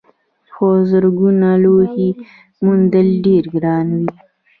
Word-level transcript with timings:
خو 0.53 0.67
زرګونه 0.89 1.49
لوحې 1.63 2.09
موندل 2.63 3.07
ډېر 3.25 3.43
ګران 3.53 3.87
وي. 3.97 4.07